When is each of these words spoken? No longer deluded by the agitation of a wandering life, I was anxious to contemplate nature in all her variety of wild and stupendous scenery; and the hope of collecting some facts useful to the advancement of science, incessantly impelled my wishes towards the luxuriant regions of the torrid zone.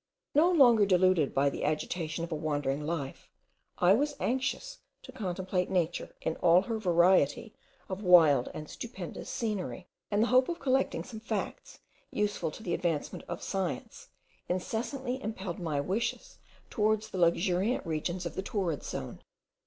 No 0.33 0.49
longer 0.51 0.83
deluded 0.87 1.31
by 1.31 1.51
the 1.51 1.63
agitation 1.63 2.23
of 2.23 2.31
a 2.31 2.35
wandering 2.35 2.87
life, 2.87 3.29
I 3.77 3.93
was 3.93 4.15
anxious 4.19 4.79
to 5.03 5.11
contemplate 5.11 5.69
nature 5.69 6.15
in 6.21 6.37
all 6.37 6.63
her 6.63 6.79
variety 6.79 7.53
of 7.87 8.01
wild 8.01 8.49
and 8.51 8.67
stupendous 8.67 9.29
scenery; 9.29 9.85
and 10.09 10.23
the 10.23 10.33
hope 10.33 10.49
of 10.49 10.57
collecting 10.57 11.03
some 11.03 11.19
facts 11.19 11.81
useful 12.09 12.49
to 12.49 12.63
the 12.63 12.73
advancement 12.73 13.25
of 13.27 13.43
science, 13.43 14.07
incessantly 14.49 15.21
impelled 15.21 15.59
my 15.59 15.79
wishes 15.79 16.39
towards 16.71 17.09
the 17.11 17.19
luxuriant 17.19 17.85
regions 17.85 18.25
of 18.25 18.33
the 18.33 18.41
torrid 18.41 18.81
zone. 18.81 19.21